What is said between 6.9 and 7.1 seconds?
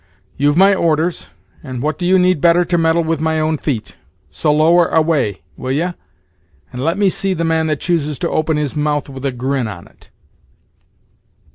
me